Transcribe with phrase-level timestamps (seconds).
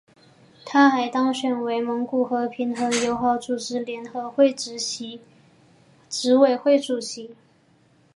[0.65, 4.75] 他还当选为蒙古和平与友好组织联合会执
[6.39, 7.35] 委会主席。